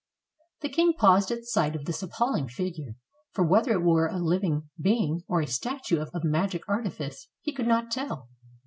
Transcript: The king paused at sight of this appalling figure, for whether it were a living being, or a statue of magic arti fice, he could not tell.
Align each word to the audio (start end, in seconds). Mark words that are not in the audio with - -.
The 0.61 0.69
king 0.69 0.93
paused 0.97 1.29
at 1.29 1.45
sight 1.45 1.75
of 1.75 1.85
this 1.85 2.01
appalling 2.01 2.47
figure, 2.47 2.95
for 3.33 3.43
whether 3.45 3.71
it 3.73 3.83
were 3.83 4.07
a 4.07 4.17
living 4.17 4.71
being, 4.81 5.21
or 5.27 5.41
a 5.41 5.45
statue 5.45 5.99
of 5.99 6.09
magic 6.23 6.63
arti 6.67 6.89
fice, 6.89 7.27
he 7.39 7.53
could 7.53 7.67
not 7.67 7.91
tell. 7.91 8.27